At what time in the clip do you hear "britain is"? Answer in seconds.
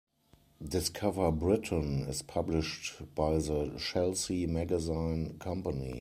1.31-2.23